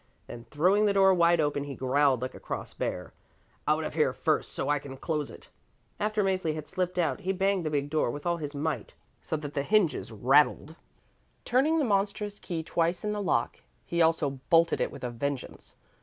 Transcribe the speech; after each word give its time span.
Then 0.25 0.45
throwing 0.49 0.87
the 0.87 0.93
door 0.93 1.13
wide 1.13 1.39
open 1.39 1.65
he 1.65 1.75
growled 1.75 2.23
like 2.23 2.33
a 2.33 2.39
cross 2.39 2.73
bear: 2.73 3.13
"Out 3.67 3.83
of 3.83 3.93
here 3.93 4.13
first, 4.13 4.51
so 4.51 4.67
I 4.67 4.79
can 4.79 4.97
close 4.97 5.29
it." 5.29 5.51
After 5.99 6.23
Mäzli 6.23 6.55
had 6.55 6.65
slipped 6.67 6.97
out 6.97 7.19
he 7.19 7.31
banged 7.31 7.67
the 7.67 7.69
big 7.69 7.91
door 7.91 8.09
with 8.09 8.25
all 8.25 8.37
his 8.37 8.55
might 8.55 8.95
so 9.21 9.37
that 9.37 9.53
the 9.53 9.61
hinges 9.61 10.11
rattled. 10.11 10.75
Turning 11.45 11.77
the 11.77 11.85
monstrous 11.85 12.39
key 12.39 12.63
twice 12.63 13.03
in 13.03 13.11
the 13.11 13.21
lock, 13.21 13.61
he 13.85 14.01
also 14.01 14.39
bolted 14.49 14.81
it 14.81 14.89
with 14.91 15.03
a 15.03 15.11
vengeance. 15.11 15.75